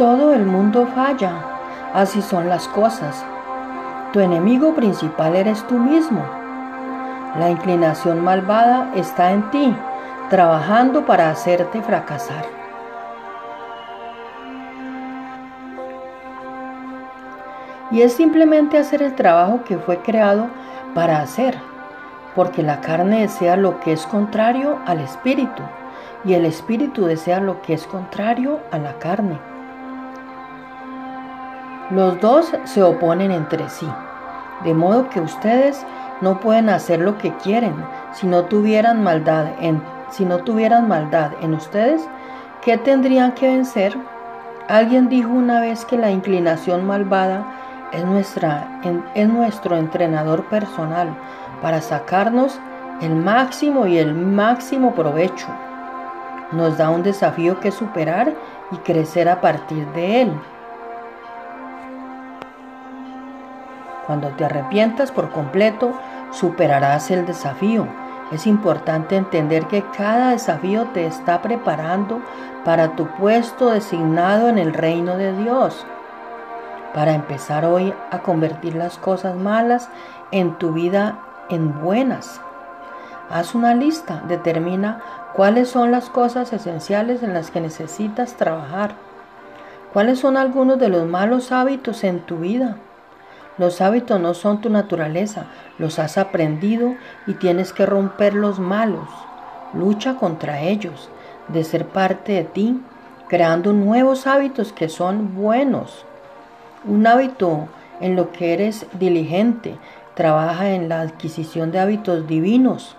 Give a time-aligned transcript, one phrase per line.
[0.00, 1.30] Todo el mundo falla,
[1.92, 3.22] así son las cosas.
[4.14, 6.24] Tu enemigo principal eres tú mismo.
[7.38, 9.76] La inclinación malvada está en ti,
[10.30, 12.46] trabajando para hacerte fracasar.
[17.90, 20.46] Y es simplemente hacer el trabajo que fue creado
[20.94, 21.58] para hacer,
[22.34, 25.62] porque la carne desea lo que es contrario al espíritu
[26.24, 29.59] y el espíritu desea lo que es contrario a la carne.
[31.90, 33.88] Los dos se oponen entre sí,
[34.62, 35.84] de modo que ustedes
[36.20, 37.74] no pueden hacer lo que quieren
[38.12, 42.08] si no tuvieran maldad en, si no tuvieran maldad en ustedes.
[42.62, 43.96] ¿Qué tendrían que vencer?
[44.68, 47.44] Alguien dijo una vez que la inclinación malvada
[47.92, 48.80] es, nuestra,
[49.14, 51.16] es nuestro entrenador personal
[51.60, 52.60] para sacarnos
[53.00, 55.48] el máximo y el máximo provecho.
[56.52, 58.32] Nos da un desafío que superar
[58.70, 60.32] y crecer a partir de él.
[64.10, 65.92] Cuando te arrepientas por completo,
[66.32, 67.86] superarás el desafío.
[68.32, 72.20] Es importante entender que cada desafío te está preparando
[72.64, 75.86] para tu puesto designado en el reino de Dios.
[76.92, 79.88] Para empezar hoy a convertir las cosas malas
[80.32, 82.40] en tu vida en buenas.
[83.30, 85.02] Haz una lista, determina
[85.34, 88.96] cuáles son las cosas esenciales en las que necesitas trabajar.
[89.92, 92.76] ¿Cuáles son algunos de los malos hábitos en tu vida?
[93.60, 95.44] Los hábitos no son tu naturaleza,
[95.76, 96.94] los has aprendido
[97.26, 99.06] y tienes que romper los malos.
[99.74, 101.10] Lucha contra ellos,
[101.48, 102.80] de ser parte de ti,
[103.28, 106.06] creando nuevos hábitos que son buenos.
[106.86, 107.68] Un hábito
[108.00, 109.76] en lo que eres diligente,
[110.14, 112.96] trabaja en la adquisición de hábitos divinos.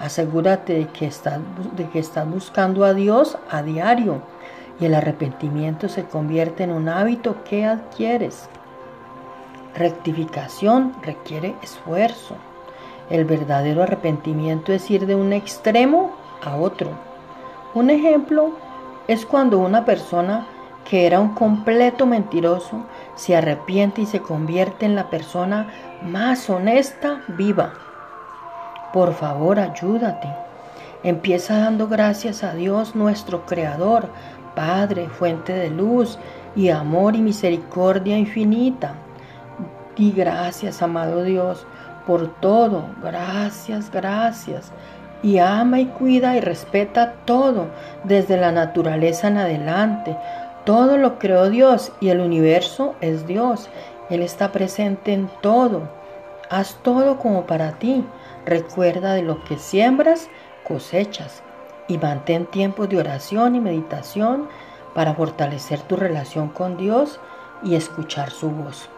[0.00, 1.38] Asegúrate de que, estás,
[1.76, 4.22] de que estás buscando a Dios a diario
[4.80, 8.48] y el arrepentimiento se convierte en un hábito que adquieres.
[9.76, 12.36] Rectificación requiere esfuerzo.
[13.10, 16.92] El verdadero arrepentimiento es ir de un extremo a otro.
[17.74, 18.52] Un ejemplo
[19.06, 20.46] es cuando una persona
[20.88, 22.86] que era un completo mentiroso
[23.16, 25.68] se arrepiente y se convierte en la persona
[26.02, 27.74] más honesta viva.
[28.94, 30.28] Por favor, ayúdate.
[31.02, 34.08] Empieza dando gracias a Dios nuestro Creador,
[34.54, 36.18] Padre, fuente de luz
[36.54, 38.94] y amor y misericordia infinita.
[39.96, 41.66] Di gracias, amado Dios,
[42.06, 42.84] por todo.
[43.02, 44.70] Gracias, gracias.
[45.22, 47.68] Y ama y cuida y respeta todo,
[48.04, 50.16] desde la naturaleza en adelante.
[50.66, 53.70] Todo lo creó Dios y el universo es Dios.
[54.10, 55.88] Él está presente en todo.
[56.50, 58.04] Haz todo como para ti.
[58.44, 60.28] Recuerda de lo que siembras,
[60.68, 61.42] cosechas.
[61.88, 64.48] Y mantén tiempos de oración y meditación
[64.94, 67.18] para fortalecer tu relación con Dios
[67.62, 68.90] y escuchar su voz.